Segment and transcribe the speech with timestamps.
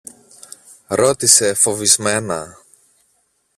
[0.87, 2.57] ρώτησε φοβισμένα.